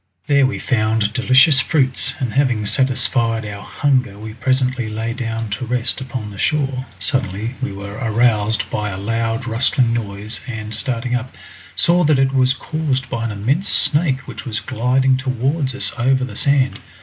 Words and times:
There 0.25 0.47
we 0.47 0.57
found 0.57 1.13
delicious 1.13 1.59
fruits, 1.59 2.15
and 2.19 2.33
having 2.33 2.65
satisfied 2.65 3.45
our 3.45 3.61
hunger 3.61 4.17
we 4.17 4.33
presently 4.33 4.89
lay 4.89 5.13
down 5.13 5.51
to 5.51 5.65
rest 5.67 6.01
upon 6.01 6.31
the 6.31 6.39
shore. 6.39 6.87
Suddenly 6.97 7.53
we 7.61 7.71
were 7.71 7.99
aroused 8.01 8.67
by 8.71 8.89
a 8.89 8.97
loud 8.97 9.45
rustling 9.45 9.93
noise, 9.93 10.39
and 10.47 10.73
starting 10.73 11.13
up, 11.13 11.35
saw 11.75 12.03
that 12.05 12.17
it 12.17 12.33
was 12.33 12.55
caused 12.55 13.11
by 13.11 13.25
an 13.25 13.31
immense 13.31 13.69
snake 13.69 14.21
which 14.21 14.43
was 14.43 14.59
gliding 14.59 15.17
towards 15.17 15.75
us 15.75 15.93
over 15.99 16.23
the 16.25 16.35
sand. 16.35 16.79